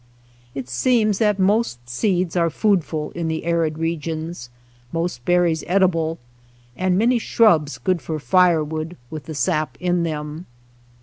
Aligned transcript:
It 0.55 0.67
seems 0.67 1.19
that 1.19 1.37
most 1.37 1.87
seeds 1.87 2.35
are 2.35 2.49
foodful 2.49 3.11
in 3.11 3.27
the 3.27 3.45
arid 3.45 3.77
regions, 3.77 4.49
most 4.91 5.23
berries 5.25 5.63
edible, 5.67 6.17
and 6.75 6.97
many 6.97 7.17
94 7.17 7.19
SHOSHONE 7.19 7.51
LAND 7.51 7.61
shrubs 7.69 7.77
good 7.77 8.01
for 8.01 8.17
firewood 8.17 8.97
with 9.11 9.25
the 9.25 9.35
sap 9.35 9.77
in 9.79 10.01
them. 10.01 10.47